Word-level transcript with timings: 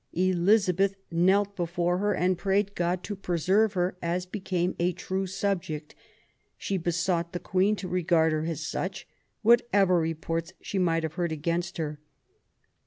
Elizabetlf 0.15 0.95
knelt 1.11 1.55
before 1.55 1.99
her, 1.99 2.11
and 2.15 2.35
prayed 2.35 2.73
God 2.73 3.03
to 3.03 3.15
preserve 3.15 3.73
her, 3.73 3.95
as 4.01 4.25
became 4.25 4.75
a 4.79 4.93
true 4.93 5.27
subject; 5.27 5.93
she 6.57 6.79
besmigfit 6.79 7.33
the 7.33 7.39
Queen 7.39 7.75
to 7.75 7.87
regard 7.87 8.31
her 8.31 8.43
as 8.45 8.61
such, 8.61 9.07
whatevej^^^orts 9.45 10.53
she 10.59 10.79
might 10.79 11.03
have 11.03 11.13
heard 11.21 11.31
against 11.31 11.77
her. 11.77 11.99